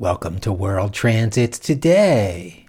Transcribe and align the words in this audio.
Welcome 0.00 0.38
to 0.38 0.50
World 0.50 0.94
Transits 0.94 1.58
Today, 1.58 2.64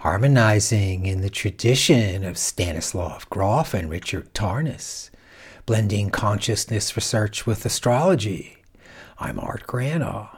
harmonizing 0.00 1.06
in 1.06 1.22
the 1.22 1.30
tradition 1.30 2.24
of 2.24 2.36
Stanislav 2.36 3.26
Grof 3.30 3.72
and 3.72 3.88
Richard 3.88 4.34
Tarnas, 4.34 5.08
blending 5.64 6.10
consciousness 6.10 6.94
research 6.94 7.46
with 7.46 7.64
astrology. 7.64 8.58
I'm 9.18 9.40
Art 9.40 9.66
Granoff. 9.66 10.36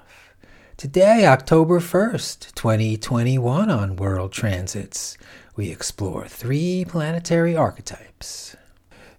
Today, 0.76 1.26
October 1.26 1.80
1st, 1.80 2.54
2021, 2.54 3.68
on 3.68 3.96
World 3.96 4.30
Transits, 4.30 5.18
we 5.56 5.72
explore 5.72 6.28
three 6.28 6.84
planetary 6.86 7.56
archetypes 7.56 8.54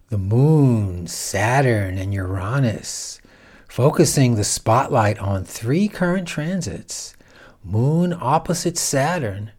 the 0.08 0.18
Moon, 0.18 1.08
Saturn, 1.08 1.98
and 1.98 2.14
Uranus, 2.14 3.20
focusing 3.68 4.36
the 4.36 4.46
spotlight 4.46 5.20
on 5.20 5.44
three 5.44 5.90
current 5.90 6.26
transits 6.26 7.17
Moon 7.70 8.16
opposite 8.18 8.78
Saturn, 8.78 9.52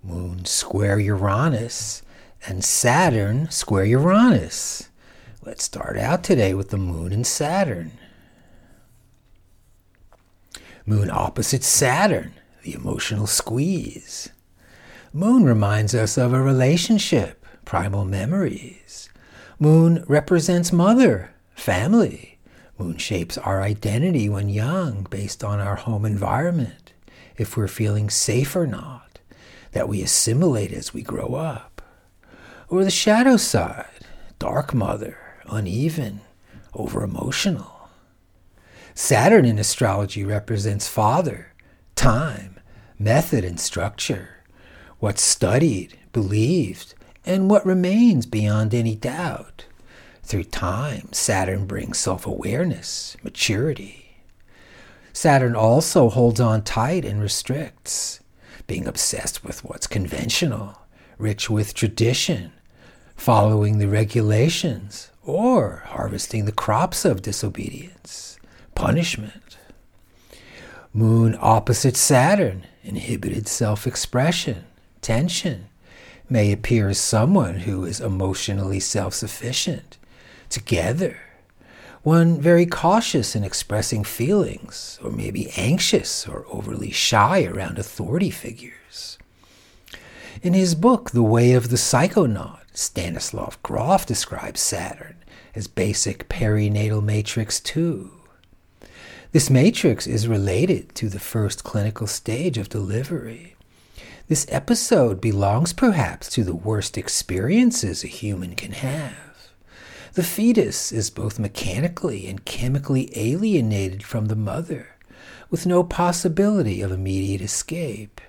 Moon 0.00 0.44
square 0.44 1.00
Uranus, 1.00 2.02
and 2.46 2.62
Saturn 2.62 3.50
square 3.50 3.84
Uranus. 3.84 4.90
Let's 5.44 5.64
start 5.64 5.98
out 5.98 6.22
today 6.22 6.54
with 6.54 6.68
the 6.68 6.76
Moon 6.76 7.12
and 7.12 7.26
Saturn. 7.26 7.98
Moon 10.86 11.10
opposite 11.10 11.64
Saturn, 11.64 12.32
the 12.62 12.74
emotional 12.74 13.26
squeeze. 13.26 14.28
Moon 15.12 15.42
reminds 15.42 15.96
us 15.96 16.16
of 16.16 16.32
a 16.32 16.40
relationship, 16.40 17.44
primal 17.64 18.04
memories. 18.04 19.10
Moon 19.58 20.04
represents 20.06 20.70
mother, 20.72 21.34
family. 21.56 22.38
Moon 22.78 22.98
shapes 22.98 23.36
our 23.36 23.60
identity 23.62 24.28
when 24.28 24.48
young 24.48 25.08
based 25.10 25.42
on 25.42 25.58
our 25.58 25.74
home 25.74 26.04
environment 26.04 26.87
if 27.38 27.56
we're 27.56 27.68
feeling 27.68 28.10
safe 28.10 28.54
or 28.56 28.66
not, 28.66 29.18
that 29.72 29.88
we 29.88 30.02
assimilate 30.02 30.72
as 30.72 30.92
we 30.92 31.02
grow 31.02 31.34
up. 31.34 31.82
Or 32.68 32.84
the 32.84 32.90
shadow 32.90 33.36
side, 33.36 34.06
dark 34.38 34.74
mother, 34.74 35.18
uneven, 35.48 36.20
over 36.74 37.02
emotional. 37.02 37.88
Saturn 38.94 39.44
in 39.44 39.58
astrology 39.58 40.24
represents 40.24 40.88
father, 40.88 41.54
time, 41.94 42.58
method, 42.98 43.44
and 43.44 43.60
structure, 43.60 44.42
what's 44.98 45.22
studied, 45.22 45.96
believed, 46.12 46.94
and 47.24 47.48
what 47.48 47.64
remains 47.64 48.26
beyond 48.26 48.74
any 48.74 48.96
doubt. 48.96 49.66
Through 50.22 50.44
time, 50.44 51.08
Saturn 51.12 51.66
brings 51.66 51.98
self 51.98 52.26
awareness, 52.26 53.16
maturity, 53.22 54.07
Saturn 55.18 55.56
also 55.56 56.10
holds 56.10 56.38
on 56.38 56.62
tight 56.62 57.04
and 57.04 57.20
restricts, 57.20 58.20
being 58.68 58.86
obsessed 58.86 59.42
with 59.42 59.64
what's 59.64 59.88
conventional, 59.88 60.78
rich 61.18 61.50
with 61.50 61.74
tradition, 61.74 62.52
following 63.16 63.78
the 63.78 63.88
regulations, 63.88 65.10
or 65.24 65.82
harvesting 65.86 66.44
the 66.44 66.52
crops 66.52 67.04
of 67.04 67.20
disobedience, 67.20 68.38
punishment. 68.76 69.58
Moon 70.92 71.36
opposite 71.40 71.96
Saturn, 71.96 72.64
inhibited 72.84 73.48
self 73.48 73.88
expression, 73.88 74.66
tension, 75.02 75.66
may 76.30 76.52
appear 76.52 76.90
as 76.90 77.00
someone 77.00 77.56
who 77.56 77.84
is 77.84 78.00
emotionally 78.00 78.78
self 78.78 79.14
sufficient, 79.14 79.98
together 80.48 81.18
one 82.02 82.40
very 82.40 82.66
cautious 82.66 83.34
in 83.34 83.44
expressing 83.44 84.04
feelings, 84.04 84.98
or 85.02 85.10
maybe 85.10 85.50
anxious 85.56 86.26
or 86.26 86.46
overly 86.48 86.90
shy 86.90 87.44
around 87.44 87.78
authority 87.78 88.30
figures. 88.30 89.18
In 90.42 90.54
his 90.54 90.74
book, 90.74 91.10
The 91.10 91.22
Way 91.22 91.52
of 91.52 91.70
the 91.70 91.76
Psychonaut, 91.76 92.60
Stanislav 92.72 93.60
Grof 93.62 94.06
describes 94.06 94.60
Saturn 94.60 95.16
as 95.54 95.66
basic 95.66 96.28
perinatal 96.28 97.02
matrix 97.02 97.58
2. 97.58 98.12
This 99.32 99.50
matrix 99.50 100.06
is 100.06 100.28
related 100.28 100.94
to 100.94 101.08
the 101.08 101.18
first 101.18 101.64
clinical 101.64 102.06
stage 102.06 102.56
of 102.56 102.68
delivery. 102.68 103.56
This 104.28 104.46
episode 104.48 105.20
belongs 105.20 105.72
perhaps 105.72 106.30
to 106.30 106.44
the 106.44 106.54
worst 106.54 106.96
experiences 106.96 108.04
a 108.04 108.08
human 108.08 108.54
can 108.54 108.72
have. 108.72 109.27
The 110.14 110.22
fetus 110.22 110.90
is 110.90 111.10
both 111.10 111.38
mechanically 111.38 112.26
and 112.28 112.44
chemically 112.44 113.10
alienated 113.14 114.02
from 114.02 114.26
the 114.26 114.36
mother, 114.36 114.96
with 115.50 115.66
no 115.66 115.84
possibility 115.84 116.80
of 116.80 116.90
immediate 116.90 117.42
escape, 117.42 118.20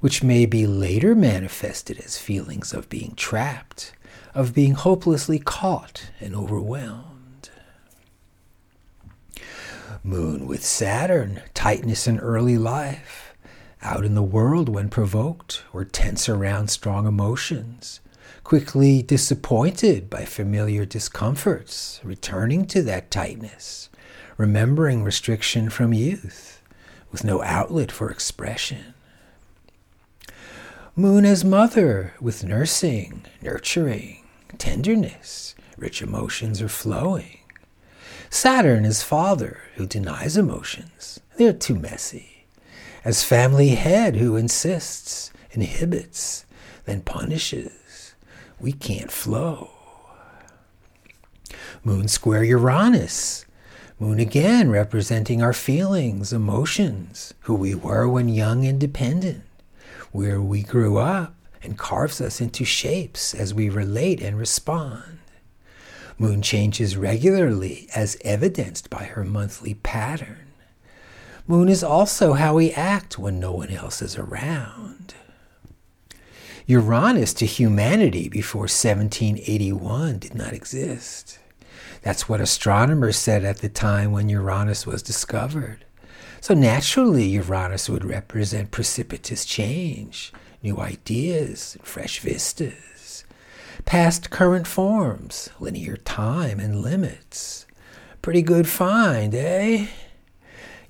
which 0.00 0.22
may 0.22 0.46
be 0.46 0.66
later 0.66 1.14
manifested 1.14 2.00
as 2.00 2.18
feelings 2.18 2.72
of 2.72 2.88
being 2.88 3.14
trapped, 3.14 3.92
of 4.34 4.54
being 4.54 4.72
hopelessly 4.72 5.38
caught 5.38 6.10
and 6.20 6.34
overwhelmed. 6.34 7.50
Moon 10.02 10.46
with 10.46 10.64
Saturn, 10.64 11.42
tightness 11.54 12.06
in 12.06 12.18
early 12.18 12.58
life, 12.58 13.34
out 13.82 14.04
in 14.04 14.14
the 14.14 14.22
world 14.22 14.68
when 14.68 14.88
provoked, 14.88 15.62
or 15.72 15.84
tense 15.84 16.28
around 16.28 16.68
strong 16.68 17.06
emotions 17.06 18.00
quickly 18.44 19.02
disappointed 19.02 20.10
by 20.10 20.24
familiar 20.24 20.84
discomforts, 20.84 22.00
returning 22.02 22.66
to 22.66 22.82
that 22.82 23.10
tightness, 23.10 23.88
remembering 24.36 25.04
restriction 25.04 25.70
from 25.70 25.92
youth, 25.92 26.62
with 27.12 27.24
no 27.24 27.42
outlet 27.42 27.92
for 27.92 28.10
expression. 28.10 28.94
Moon 30.96 31.24
as 31.24 31.44
mother, 31.44 32.14
with 32.20 32.44
nursing, 32.44 33.24
nurturing, 33.40 34.24
tenderness, 34.58 35.54
rich 35.76 36.02
emotions 36.02 36.60
are 36.60 36.68
flowing. 36.68 37.38
Saturn 38.28 38.84
is 38.84 39.02
father, 39.02 39.60
who 39.76 39.86
denies 39.86 40.36
emotions, 40.36 41.20
they're 41.36 41.52
too 41.52 41.76
messy. 41.76 42.46
As 43.04 43.24
family 43.24 43.70
head, 43.70 44.16
who 44.16 44.36
insists, 44.36 45.32
inhibits, 45.52 46.44
then 46.84 47.00
punishes 47.00 47.79
we 48.60 48.72
can't 48.72 49.10
flow. 49.10 49.70
Moon 51.82 52.08
square 52.08 52.44
Uranus. 52.44 53.46
Moon 53.98 54.18
again 54.18 54.70
representing 54.70 55.42
our 55.42 55.52
feelings, 55.52 56.32
emotions, 56.32 57.34
who 57.40 57.54
we 57.54 57.74
were 57.74 58.08
when 58.08 58.28
young 58.28 58.64
and 58.64 58.80
dependent, 58.80 59.42
where 60.10 60.40
we 60.40 60.62
grew 60.62 60.96
up 60.98 61.34
and 61.62 61.78
carves 61.78 62.20
us 62.20 62.40
into 62.40 62.64
shapes 62.64 63.34
as 63.34 63.52
we 63.52 63.68
relate 63.68 64.22
and 64.22 64.38
respond. 64.38 65.18
Moon 66.18 66.42
changes 66.42 66.96
regularly 66.96 67.88
as 67.94 68.16
evidenced 68.24 68.90
by 68.90 69.04
her 69.04 69.24
monthly 69.24 69.74
pattern. 69.74 70.52
Moon 71.46 71.68
is 71.68 71.82
also 71.82 72.34
how 72.34 72.54
we 72.54 72.72
act 72.72 73.18
when 73.18 73.40
no 73.40 73.52
one 73.52 73.70
else 73.70 74.00
is 74.02 74.16
around. 74.16 75.14
Uranus 76.70 77.34
to 77.34 77.46
humanity 77.46 78.28
before 78.28 78.68
1781 78.68 80.20
did 80.20 80.36
not 80.36 80.52
exist. 80.52 81.40
That's 82.02 82.28
what 82.28 82.40
astronomers 82.40 83.16
said 83.16 83.44
at 83.44 83.56
the 83.56 83.68
time 83.68 84.12
when 84.12 84.28
Uranus 84.28 84.86
was 84.86 85.02
discovered. 85.02 85.84
So 86.40 86.54
naturally, 86.54 87.24
Uranus 87.24 87.88
would 87.88 88.04
represent 88.04 88.70
precipitous 88.70 89.44
change, 89.44 90.32
new 90.62 90.78
ideas, 90.78 91.74
and 91.76 91.84
fresh 91.84 92.20
vistas, 92.20 93.24
past 93.84 94.30
current 94.30 94.68
forms, 94.68 95.48
linear 95.58 95.96
time, 95.96 96.60
and 96.60 96.82
limits. 96.82 97.66
Pretty 98.22 98.42
good 98.42 98.68
find, 98.68 99.34
eh? 99.34 99.88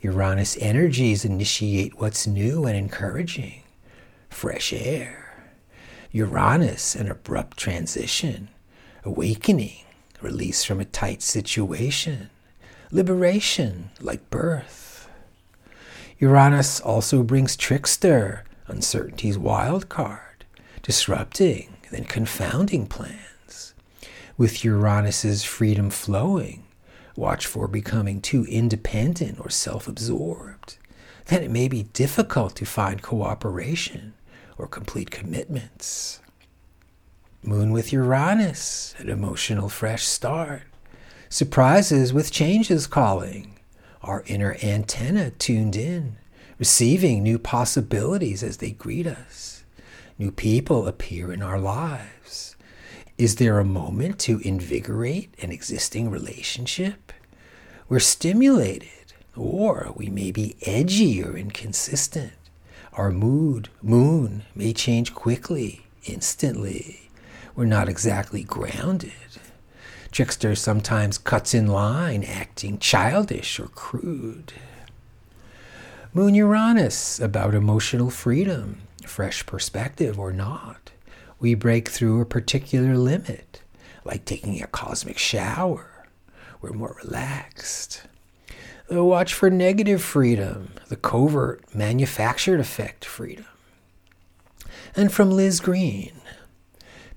Uranus 0.03 0.59
energies 0.59 1.25
initiate 1.25 1.99
what's 1.99 2.27
new 2.27 2.67
and 2.67 2.77
encouraging 2.77 3.63
fresh 4.29 4.75
air. 4.75 5.30
Uranus, 6.13 6.97
an 6.97 7.09
abrupt 7.09 7.57
transition, 7.57 8.49
awakening, 9.05 9.85
release 10.21 10.65
from 10.65 10.81
a 10.81 10.85
tight 10.85 11.23
situation, 11.23 12.31
liberation 12.91 13.91
like 14.01 14.29
birth. 14.29 15.09
Uranus 16.19 16.81
also 16.81 17.23
brings 17.23 17.57
trickster, 17.57 18.45
uncertainty's 18.67 19.39
wild 19.39 19.89
card, 19.89 20.45
disrupting, 20.83 21.77
then 21.93 22.03
confounding 22.03 22.89
plans. 22.89 23.75
With 24.37 24.65
Uranus's 24.65 25.45
freedom 25.45 25.91
flowing, 25.91 26.65
watch 27.15 27.47
for 27.47 27.69
becoming 27.69 28.21
too 28.21 28.45
independent 28.47 29.39
or 29.39 29.49
self 29.49 29.87
absorbed. 29.87 30.77
Then 31.27 31.45
it 31.45 31.53
may 31.53 31.69
be 31.69 31.85
difficult 31.85 32.57
to 32.57 32.67
find 32.67 33.01
cooperation 33.01 34.15
or 34.59 34.67
complete 34.67 35.11
commitments. 35.11 36.21
Moon 37.43 37.73
with 37.73 37.93
Uranus, 37.93 38.95
an 38.99 39.09
emotional 39.09 39.69
fresh 39.69 40.05
start. 40.05 40.63
Surprises 41.29 42.13
with 42.13 42.31
changes 42.31 42.87
calling. 42.87 43.59
Our 44.03 44.25
inner 44.27 44.57
antenna 44.63 45.31
tuned 45.31 45.77
in, 45.77 46.17
receiving 46.59 47.23
new 47.23 47.39
possibilities 47.39 48.43
as 48.43 48.59
they 48.59 48.73
greet 48.73 49.07
us. 49.07 49.65
New 50.19 50.31
people 50.31 50.87
appear 50.87 51.33
in 51.33 51.41
our 51.41 51.59
lives. 51.59 52.57
Is 53.17 53.37
there 53.37 53.59
a 53.59 53.65
moment 53.65 54.19
to 54.21 54.41
invigorate 54.41 55.35
an 55.43 55.51
existing 55.51 56.11
relationship? 56.11 57.13
We're 57.89 58.01
stimulated, 58.01 59.15
or 59.37 59.93
we 59.97 60.09
may 60.09 60.31
be 60.31 60.57
edgy 60.63 61.23
or 61.23 61.37
inconsistent. 61.37 62.33
Our 62.95 63.13
mood, 63.13 63.69
moon, 63.83 64.43
may 64.55 64.73
change 64.73 65.15
quickly, 65.15 65.87
instantly. 66.05 67.09
We're 67.55 67.65
not 67.65 67.89
exactly 67.89 68.43
grounded. 68.43 69.13
Trickster 70.11 70.57
sometimes 70.57 71.17
cuts 71.17 71.55
in 71.55 71.69
line, 71.69 72.25
acting 72.25 72.79
childish 72.79 73.61
or 73.61 73.69
crude. 73.69 74.53
Moon 76.13 76.35
Uranus 76.35 77.21
about 77.21 77.55
emotional 77.55 78.11
freedom, 78.11 78.79
fresh 79.07 79.47
perspective 79.47 80.19
or 80.19 80.33
not. 80.33 80.91
We 81.39 81.55
break 81.55 81.89
through 81.89 82.21
a 82.21 82.27
particular 82.27 82.97
limit, 82.97 83.63
like 84.05 84.25
taking 84.25 84.61
a 84.61 84.67
cosmic 84.67 85.17
shower. 85.17 86.09
We're 86.61 86.73
more 86.73 86.97
relaxed. 87.05 88.03
Watch 88.91 89.35
for 89.35 89.51
negative 89.51 90.03
freedom, 90.03 90.73
the 90.89 90.97
covert, 90.97 91.75
manufactured 91.75 92.59
effect 92.59 93.05
freedom. 93.05 93.47
And 94.97 95.13
from 95.13 95.31
Liz 95.31 95.61
Greene, 95.61 96.21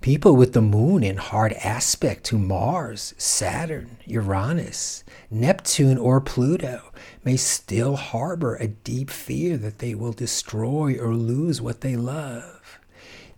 People 0.03 0.35
with 0.35 0.51
the 0.51 0.61
moon 0.61 1.01
in 1.01 1.15
hard 1.15 1.53
aspect 1.53 2.25
to 2.25 2.37
Mars, 2.37 3.13
Saturn, 3.17 3.95
Uranus, 4.05 5.05
Neptune, 5.31 5.97
or 5.97 6.19
Pluto 6.19 6.91
may 7.23 7.37
still 7.37 7.95
harbor 7.95 8.55
a 8.57 8.67
deep 8.67 9.09
fear 9.09 9.55
that 9.55 9.79
they 9.79 9.95
will 9.95 10.11
destroy 10.11 10.97
or 10.99 11.15
lose 11.15 11.61
what 11.61 11.79
they 11.79 11.95
love. 11.95 12.79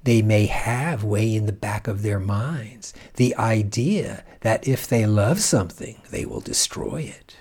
They 0.03 0.23
may 0.23 0.47
have 0.47 1.03
way 1.03 1.35
in 1.35 1.45
the 1.45 1.53
back 1.53 1.87
of 1.87 2.01
their 2.01 2.19
minds 2.19 2.95
the 3.13 3.35
idea 3.35 4.23
that 4.41 4.67
if 4.67 4.87
they 4.87 5.05
love 5.05 5.41
something, 5.41 6.01
they 6.09 6.25
will 6.25 6.41
destroy 6.41 7.01
it. 7.01 7.35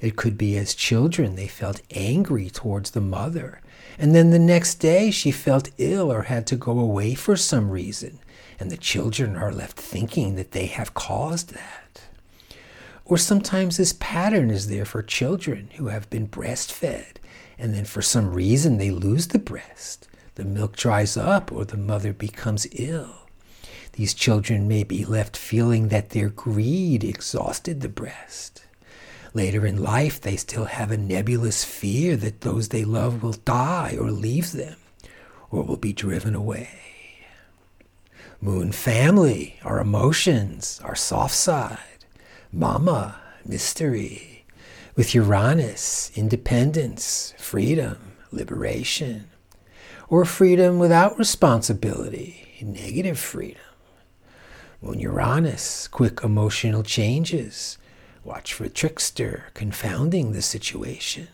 It 0.00 0.16
could 0.16 0.38
be 0.38 0.56
as 0.56 0.74
children 0.74 1.36
they 1.36 1.48
felt 1.48 1.82
angry 1.90 2.50
towards 2.50 2.92
the 2.92 3.00
mother, 3.00 3.60
and 3.98 4.14
then 4.14 4.30
the 4.30 4.38
next 4.38 4.76
day 4.76 5.10
she 5.10 5.30
felt 5.30 5.70
ill 5.78 6.10
or 6.10 6.22
had 6.22 6.46
to 6.48 6.56
go 6.56 6.78
away 6.78 7.14
for 7.14 7.36
some 7.36 7.70
reason 7.70 8.18
and 8.60 8.70
the 8.70 8.76
children 8.76 9.36
are 9.36 9.50
left 9.50 9.78
thinking 9.78 10.36
that 10.36 10.52
they 10.52 10.66
have 10.66 10.92
caused 10.92 11.54
that. 11.54 12.02
Or 13.06 13.16
sometimes 13.16 13.78
this 13.78 13.94
pattern 13.98 14.50
is 14.50 14.68
there 14.68 14.84
for 14.84 15.02
children 15.02 15.70
who 15.76 15.88
have 15.88 16.10
been 16.10 16.28
breastfed, 16.28 17.16
and 17.58 17.74
then 17.74 17.86
for 17.86 18.02
some 18.02 18.32
reason 18.32 18.76
they 18.76 18.90
lose 18.90 19.28
the 19.28 19.38
breast. 19.38 20.06
The 20.34 20.44
milk 20.44 20.76
dries 20.76 21.16
up, 21.16 21.50
or 21.50 21.64
the 21.64 21.78
mother 21.78 22.12
becomes 22.12 22.68
ill. 22.72 23.26
These 23.94 24.14
children 24.14 24.68
may 24.68 24.84
be 24.84 25.04
left 25.04 25.36
feeling 25.36 25.88
that 25.88 26.10
their 26.10 26.28
greed 26.28 27.02
exhausted 27.02 27.80
the 27.80 27.88
breast. 27.88 28.64
Later 29.32 29.64
in 29.64 29.82
life, 29.82 30.20
they 30.20 30.36
still 30.36 30.64
have 30.64 30.90
a 30.90 30.96
nebulous 30.96 31.64
fear 31.64 32.16
that 32.16 32.40
those 32.40 32.68
they 32.68 32.84
love 32.84 33.22
will 33.22 33.32
die 33.32 33.96
or 33.98 34.10
leave 34.10 34.52
them, 34.52 34.76
or 35.50 35.62
will 35.62 35.76
be 35.76 35.92
driven 35.92 36.34
away. 36.34 36.68
Moon 38.40 38.72
family, 38.72 39.60
our 39.62 39.78
emotions, 39.80 40.80
our 40.82 40.96
soft 40.96 41.34
side, 41.34 42.04
mama, 42.52 43.20
mystery, 43.44 44.44
with 44.96 45.14
Uranus, 45.14 46.10
independence, 46.16 47.34
freedom, 47.38 48.16
liberation, 48.32 49.30
or 50.08 50.24
freedom 50.24 50.78
without 50.78 51.18
responsibility, 51.18 52.58
negative 52.62 53.18
freedom. 53.18 53.62
Moon 54.82 54.98
Uranus, 54.98 55.86
quick 55.88 56.24
emotional 56.24 56.82
changes. 56.82 57.78
Watch 58.24 58.52
for 58.52 58.64
a 58.64 58.68
trickster 58.68 59.46
confounding 59.54 60.32
the 60.32 60.42
situation. 60.42 61.28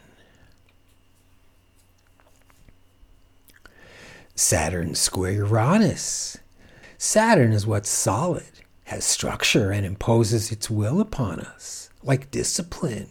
Saturn 4.35 4.95
square 4.95 5.33
Uranus, 5.33 6.37
Saturn 6.99 7.53
is 7.53 7.67
what's 7.67 7.89
solid, 7.89 8.45
has 8.85 9.05
structure, 9.05 9.71
and 9.71 9.85
imposes 9.87 10.53
its 10.53 10.71
will 10.71 11.01
upon 11.01 11.41
us, 11.41 11.91
like 12.03 12.31
discipline, 12.31 13.09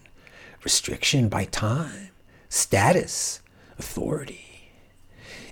restriction 0.64 1.28
by 1.28 1.46
time, 1.46 2.10
status, 2.48 3.42
authority. 3.78 4.72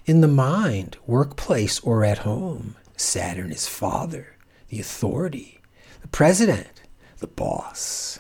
In 0.05 0.21
the 0.21 0.27
mind, 0.27 0.97
workplace, 1.07 1.79
or 1.79 2.03
at 2.03 2.19
home, 2.19 2.75
Saturn 2.95 3.51
is 3.51 3.67
father, 3.67 4.35
the 4.69 4.79
authority, 4.79 5.59
the 6.01 6.07
president, 6.07 6.82
the 7.23 7.27
boss. 7.27 8.19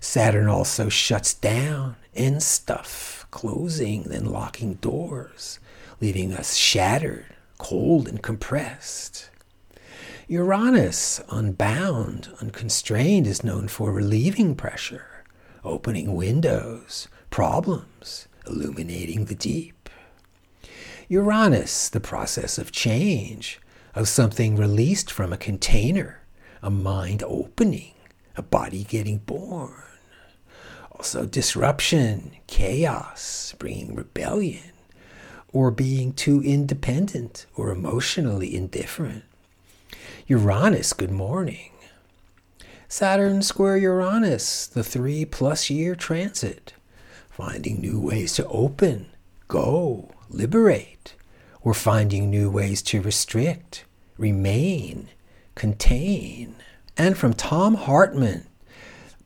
Saturn 0.00 0.48
also 0.48 0.88
shuts 0.88 1.34
down, 1.34 1.96
and 2.14 2.42
stuff, 2.42 3.26
closing, 3.30 4.04
then 4.04 4.24
locking 4.24 4.74
doors, 4.74 5.60
leaving 6.00 6.32
us 6.32 6.56
shattered, 6.56 7.26
cold 7.58 8.08
and 8.08 8.22
compressed. 8.22 9.28
Uranus, 10.28 11.20
unbound, 11.28 12.30
unconstrained, 12.40 13.26
is 13.26 13.44
known 13.44 13.68
for 13.68 13.92
relieving 13.92 14.54
pressure, 14.54 15.22
opening 15.62 16.14
windows, 16.14 17.08
problems, 17.28 18.28
illuminating 18.46 19.26
the 19.26 19.34
deep. 19.34 19.90
Uranus, 21.08 21.90
the 21.90 22.00
process 22.00 22.56
of 22.56 22.72
change, 22.72 23.60
of 23.94 24.08
something 24.08 24.56
released 24.56 25.12
from 25.12 25.34
a 25.34 25.36
container, 25.36 26.22
a 26.62 26.70
mind 26.70 27.22
opening, 27.22 27.92
a 28.36 28.42
body 28.42 28.84
getting 28.84 29.18
born. 29.18 29.82
Also, 30.92 31.26
disruption, 31.26 32.32
chaos, 32.46 33.54
bringing 33.58 33.94
rebellion, 33.94 34.72
or 35.52 35.70
being 35.70 36.12
too 36.12 36.42
independent 36.42 37.46
or 37.54 37.70
emotionally 37.70 38.54
indifferent. 38.54 39.24
Uranus, 40.26 40.92
good 40.92 41.10
morning. 41.10 41.70
Saturn 42.88 43.42
square 43.42 43.76
Uranus, 43.76 44.66
the 44.66 44.84
three 44.84 45.24
plus 45.24 45.68
year 45.68 45.94
transit, 45.94 46.72
finding 47.28 47.80
new 47.80 48.00
ways 48.00 48.32
to 48.34 48.46
open, 48.46 49.06
go, 49.48 50.10
liberate, 50.30 51.14
or 51.62 51.74
finding 51.74 52.30
new 52.30 52.48
ways 52.50 52.80
to 52.82 53.00
restrict, 53.00 53.84
remain, 54.16 55.08
contain. 55.54 56.54
And 56.96 57.16
from 57.16 57.34
Thom 57.34 57.74
Hartmann, 57.74 58.46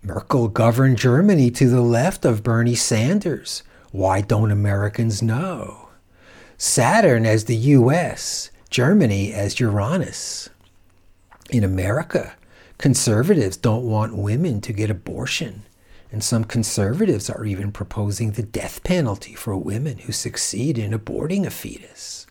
Merkel 0.03 0.49
governed 0.49 0.99
Germany 0.99 1.51
to 1.53 1.69
the 1.69 1.83
left 1.83 2.25
of 2.25 2.43
Bernie 2.43 2.75
Sanders. 2.75 3.63
Why 3.93 4.23
don't 4.23 4.51
Americans 4.51 5.23
know? 5.23 5.89
Saturn 6.59 7.25
as 7.25 7.45
the 7.45 7.57
US, 7.57 8.51
Germany 8.71 9.33
as 9.33 9.61
Uranus. 9.61 10.49
In 11.51 11.63
America, 11.63 12.35
conservatives 12.79 13.57
don't 13.57 13.85
want 13.85 14.17
women 14.17 14.61
to 14.63 14.73
get 14.73 14.91
abortion, 14.91 15.63
and 16.11 16.25
some 16.25 16.45
conservatives 16.45 17.31
are 17.31 17.45
even 17.45 17.73
proposing 17.73 18.33
the 18.33 18.43
death 18.43 18.83
penalty 18.83 19.35
for 19.35 19.57
women 19.57 19.99
who 19.99 20.13
succeed 20.13 20.77
in 20.77 20.93
aborting 20.93 21.47
a 21.47 21.51
fetus. 21.51 22.27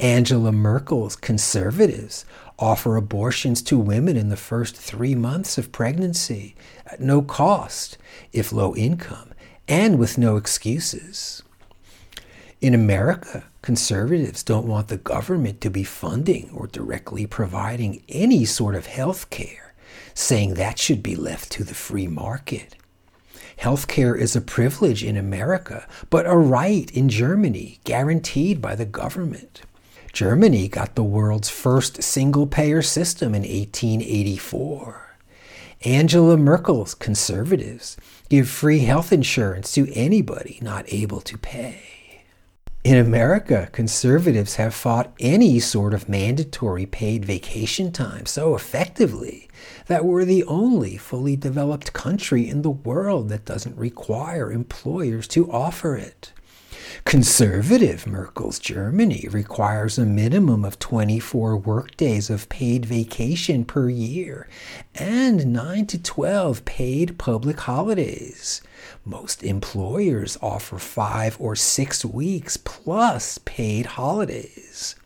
Angela 0.00 0.50
Merkel's 0.50 1.14
conservatives 1.14 2.24
offer 2.58 2.96
abortions 2.96 3.60
to 3.60 3.78
women 3.78 4.16
in 4.16 4.30
the 4.30 4.36
first 4.36 4.74
three 4.74 5.14
months 5.14 5.58
of 5.58 5.72
pregnancy 5.72 6.54
at 6.86 7.00
no 7.00 7.20
cost, 7.20 7.98
if 8.32 8.50
low 8.50 8.74
income, 8.74 9.34
and 9.68 9.98
with 9.98 10.16
no 10.16 10.36
excuses. 10.36 11.42
In 12.62 12.72
America, 12.72 13.44
conservatives 13.60 14.42
don't 14.42 14.66
want 14.66 14.88
the 14.88 14.96
government 14.96 15.60
to 15.60 15.70
be 15.70 15.84
funding 15.84 16.50
or 16.54 16.66
directly 16.66 17.26
providing 17.26 18.02
any 18.08 18.46
sort 18.46 18.74
of 18.74 18.86
health 18.86 19.28
care, 19.28 19.74
saying 20.14 20.54
that 20.54 20.78
should 20.78 21.02
be 21.02 21.14
left 21.14 21.52
to 21.52 21.64
the 21.64 21.74
free 21.74 22.06
market. 22.06 22.74
Health 23.58 23.86
care 23.86 24.16
is 24.16 24.34
a 24.34 24.40
privilege 24.40 25.04
in 25.04 25.18
America, 25.18 25.86
but 26.08 26.24
a 26.24 26.34
right 26.34 26.90
in 26.92 27.10
Germany, 27.10 27.80
guaranteed 27.84 28.62
by 28.62 28.74
the 28.74 28.86
government. 28.86 29.60
Germany 30.12 30.68
got 30.68 30.94
the 30.94 31.04
world's 31.04 31.48
first 31.48 32.02
single 32.02 32.46
payer 32.46 32.82
system 32.82 33.34
in 33.34 33.42
1884. 33.42 35.16
Angela 35.82 36.36
Merkel's 36.36 36.94
conservatives 36.94 37.96
give 38.28 38.48
free 38.48 38.80
health 38.80 39.12
insurance 39.12 39.72
to 39.72 39.90
anybody 39.94 40.58
not 40.60 40.84
able 40.88 41.20
to 41.22 41.38
pay. 41.38 41.90
In 42.82 42.96
America, 42.96 43.68
conservatives 43.72 44.56
have 44.56 44.74
fought 44.74 45.12
any 45.20 45.60
sort 45.60 45.92
of 45.92 46.08
mandatory 46.08 46.86
paid 46.86 47.26
vacation 47.26 47.92
time 47.92 48.24
so 48.24 48.54
effectively 48.54 49.48
that 49.86 50.06
we're 50.06 50.24
the 50.24 50.44
only 50.44 50.96
fully 50.96 51.36
developed 51.36 51.92
country 51.92 52.48
in 52.48 52.62
the 52.62 52.70
world 52.70 53.28
that 53.28 53.44
doesn't 53.44 53.76
require 53.76 54.50
employers 54.50 55.28
to 55.28 55.50
offer 55.52 55.94
it. 55.94 56.32
Conservative 57.04 58.06
Merkel's 58.06 58.58
Germany 58.58 59.26
requires 59.30 59.98
a 59.98 60.06
minimum 60.06 60.64
of 60.64 60.78
24 60.78 61.56
workdays 61.56 62.30
of 62.30 62.48
paid 62.48 62.86
vacation 62.86 63.64
per 63.64 63.88
year 63.88 64.48
and 64.94 65.52
9 65.52 65.86
to 65.86 66.02
12 66.02 66.64
paid 66.64 67.18
public 67.18 67.60
holidays. 67.60 68.62
Most 69.04 69.42
employers 69.42 70.38
offer 70.42 70.78
5 70.78 71.36
or 71.40 71.56
6 71.56 72.04
weeks 72.04 72.56
plus 72.56 73.38
paid 73.38 73.86
holidays. 73.86 74.96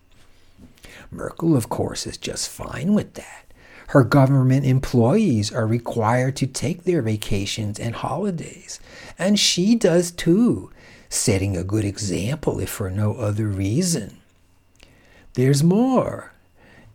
Merkel, 1.11 1.57
of 1.57 1.69
course, 1.69 2.07
is 2.07 2.17
just 2.17 2.49
fine 2.51 2.95
with 2.95 3.15
that. 3.15 3.45
Her 3.89 4.03
government 4.03 4.65
employees 4.65 5.53
are 5.53 5.67
required 5.67 6.37
to 6.37 6.47
take 6.47 6.85
their 6.85 7.03
vacations 7.03 7.79
and 7.79 7.95
holidays, 7.95 8.81
and 9.19 9.39
she 9.39 9.75
does 9.75 10.11
too 10.11 10.71
setting 11.15 11.57
a 11.57 11.65
good 11.65 11.85
example 11.85 12.61
if 12.61 12.69
for 12.69 12.91
no 12.91 13.15
other 13.15 13.47
reason. 13.47 14.19
There's 15.35 15.63
more. 15.63 16.33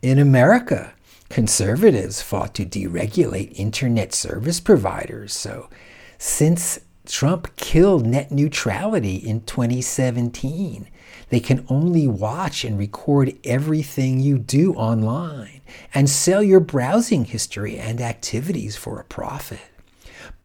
In 0.02 0.18
America, 0.18 0.94
conservatives 1.28 2.22
fought 2.22 2.54
to 2.54 2.64
deregulate 2.64 3.52
internet 3.54 4.14
service 4.14 4.60
providers. 4.60 5.32
So, 5.32 5.68
since 6.18 6.80
Trump 7.06 7.56
killed 7.56 8.06
net 8.06 8.30
neutrality 8.30 9.16
in 9.16 9.42
2017, 9.42 10.88
they 11.30 11.40
can 11.40 11.66
only 11.68 12.06
watch 12.06 12.64
and 12.64 12.78
record 12.78 13.36
everything 13.44 14.20
you 14.20 14.38
do 14.38 14.74
online 14.74 15.60
and 15.94 16.08
sell 16.08 16.42
your 16.42 16.60
browsing 16.60 17.24
history 17.24 17.78
and 17.78 18.00
activities 18.00 18.76
for 18.76 19.00
a 19.00 19.04
profit. 19.04 19.60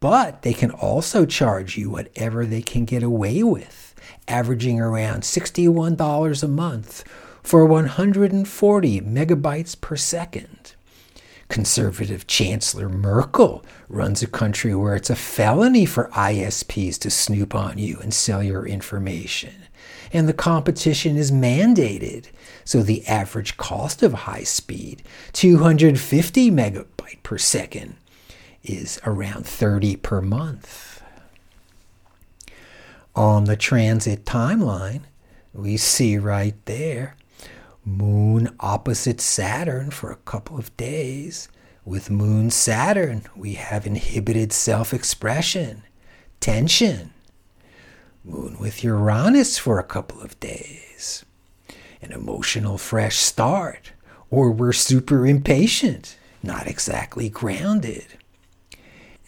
But 0.00 0.42
they 0.42 0.52
can 0.52 0.70
also 0.70 1.26
charge 1.26 1.76
you 1.76 1.90
whatever 1.90 2.46
they 2.46 2.62
can 2.62 2.84
get 2.84 3.02
away 3.02 3.42
with, 3.42 3.94
averaging 4.28 4.80
around 4.80 5.22
$61 5.22 6.42
a 6.42 6.48
month 6.48 7.04
for 7.42 7.64
140 7.64 9.00
megabytes 9.02 9.80
per 9.80 9.96
second. 9.96 10.74
Conservative 11.48 12.26
Chancellor 12.26 12.88
Merkel 12.88 13.64
runs 13.88 14.20
a 14.22 14.26
country 14.26 14.74
where 14.74 14.96
it's 14.96 15.10
a 15.10 15.16
felony 15.16 15.86
for 15.86 16.08
ISPs 16.08 16.98
to 16.98 17.10
snoop 17.10 17.54
on 17.54 17.78
you 17.78 17.98
and 18.00 18.12
sell 18.12 18.42
your 18.42 18.66
information. 18.66 19.54
And 20.12 20.28
the 20.28 20.32
competition 20.32 21.16
is 21.16 21.30
mandated. 21.30 22.26
So 22.64 22.82
the 22.82 23.06
average 23.06 23.56
cost 23.56 24.02
of 24.02 24.12
high 24.12 24.42
speed, 24.42 25.04
250 25.34 26.50
megabyte 26.50 27.22
per 27.22 27.38
second, 27.38 27.94
is 28.66 29.00
around 29.04 29.46
30 29.46 29.96
per 29.96 30.20
month. 30.20 31.02
On 33.14 33.44
the 33.44 33.56
transit 33.56 34.24
timeline, 34.24 35.02
we 35.54 35.76
see 35.76 36.18
right 36.18 36.54
there 36.66 37.16
Moon 37.88 38.50
opposite 38.58 39.20
Saturn 39.20 39.92
for 39.92 40.10
a 40.10 40.16
couple 40.16 40.58
of 40.58 40.76
days. 40.76 41.48
With 41.84 42.10
Moon 42.10 42.50
Saturn, 42.50 43.22
we 43.36 43.54
have 43.54 43.86
inhibited 43.86 44.52
self 44.52 44.92
expression, 44.92 45.84
tension. 46.40 47.12
Moon 48.24 48.58
with 48.58 48.82
Uranus 48.82 49.56
for 49.56 49.78
a 49.78 49.84
couple 49.84 50.20
of 50.20 50.38
days. 50.40 51.24
An 52.02 52.10
emotional 52.10 52.76
fresh 52.76 53.18
start, 53.18 53.92
or 54.30 54.50
we're 54.50 54.72
super 54.72 55.24
impatient, 55.24 56.18
not 56.42 56.66
exactly 56.66 57.28
grounded. 57.28 58.18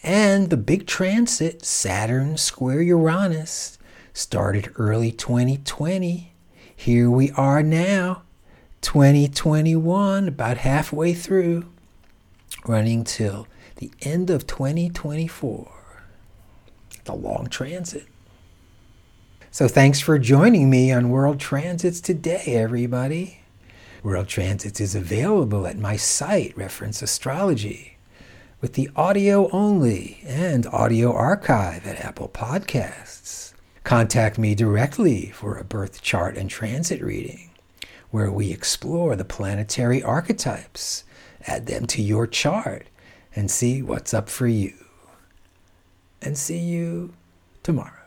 And 0.03 0.49
the 0.49 0.57
big 0.57 0.87
transit, 0.87 1.65
Saturn 1.65 2.37
square 2.37 2.81
Uranus, 2.81 3.77
started 4.13 4.71
early 4.77 5.11
2020. 5.11 6.33
Here 6.73 7.09
we 7.09 7.31
are 7.31 7.61
now, 7.61 8.23
2021, 8.81 10.29
about 10.29 10.59
halfway 10.59 11.13
through, 11.13 11.65
running 12.65 13.03
till 13.03 13.47
the 13.75 13.91
end 14.01 14.29
of 14.29 14.47
2024. 14.47 15.69
The 17.03 17.13
long 17.13 17.47
transit. 17.47 18.05
So 19.51 19.67
thanks 19.67 19.99
for 19.99 20.17
joining 20.17 20.69
me 20.69 20.93
on 20.93 21.09
World 21.09 21.39
Transits 21.39 21.99
today, 21.99 22.43
everybody. 22.45 23.41
World 24.01 24.27
Transits 24.27 24.79
is 24.79 24.95
available 24.95 25.67
at 25.67 25.77
my 25.77 25.97
site, 25.97 26.55
Reference 26.55 27.01
Astrology 27.01 27.98
with 28.61 28.73
the 28.73 28.89
audio 28.95 29.49
only 29.51 30.19
and 30.25 30.67
audio 30.67 31.13
archive 31.13 31.87
at 31.87 32.03
Apple 32.03 32.27
Podcasts. 32.27 33.53
Contact 33.83 34.37
me 34.37 34.53
directly 34.53 35.27
for 35.27 35.57
a 35.57 35.63
birth 35.63 36.01
chart 36.01 36.37
and 36.37 36.49
transit 36.49 37.01
reading, 37.01 37.51
where 38.11 38.31
we 38.31 38.51
explore 38.51 39.15
the 39.15 39.23
planetary 39.23 40.03
archetypes, 40.03 41.05
add 41.47 41.67
them 41.67 41.87
to 41.87 42.01
your 42.01 42.27
chart, 42.27 42.87
and 43.33 43.49
see 43.49 43.81
what's 43.81 44.13
up 44.13 44.29
for 44.29 44.47
you. 44.47 44.73
And 46.21 46.37
see 46.37 46.59
you 46.59 47.13
tomorrow. 47.63 47.98